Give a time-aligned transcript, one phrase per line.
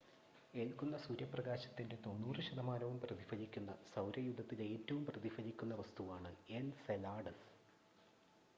[0.53, 6.31] ഏൽക്കുന്ന സൂര്യപ്രകാശത്തിൻ്റെ 90 ശതമാനവും പ്രതിഫലിപ്പിക്കുന്ന സൗരയൂഥത്തിലെ ഏറ്റവും പ്രതിഫലിക്കുന്ന വസ്തുവാണ്
[6.55, 7.47] എൻസെലാഡസ്